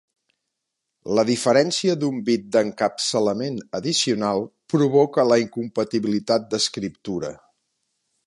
La 1.17 1.23
diferència 1.29 1.95
d'un 2.03 2.15
bit 2.29 2.47
d'encapçalament 2.55 3.59
addicional 3.81 4.43
provoca 4.75 5.29
la 5.33 5.39
incompatibilitat 5.45 6.51
d'escriptura. 6.55 7.33